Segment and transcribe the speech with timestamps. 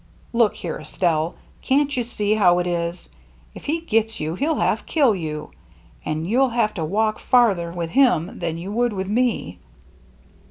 [0.41, 3.11] "Look here, Estelle, can't you see how it is?
[3.53, 5.51] If he gets you, he'll half kill you.
[6.03, 9.59] And you'll have to walk farther with him than you would with me."